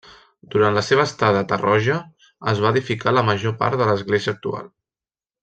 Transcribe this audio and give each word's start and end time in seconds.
Durant 0.53 0.77
la 0.77 0.81
seva 0.85 1.03
estada 1.09 1.43
a 1.45 1.47
Tarroja 1.51 1.97
es 2.53 2.63
va 2.65 2.73
edificar 2.77 3.15
la 3.19 3.25
major 3.29 3.57
part 3.61 3.79
de 3.83 3.89
l'església 3.93 4.35
actual. 4.39 4.67